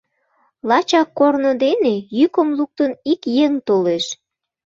Лачак 0.69 1.07
корно 1.19 1.51
дене, 1.63 1.95
йӱкым 2.17 2.49
луктын, 2.57 2.91
ик 3.11 3.21
еҥ 3.45 3.53
толеш. 3.67 4.05